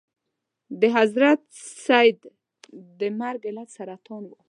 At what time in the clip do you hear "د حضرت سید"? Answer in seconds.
0.79-2.19